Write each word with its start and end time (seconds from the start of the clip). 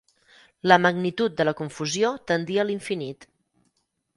La 0.69 0.77
magnitud 0.85 1.35
de 1.41 1.45
la 1.49 1.53
confusió 1.61 2.09
tendia 2.33 2.65
a 2.65 2.67
l'infinit. 2.71 3.29